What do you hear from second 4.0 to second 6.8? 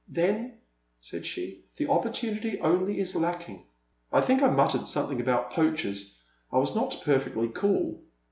I think I muttered something about poachers— I was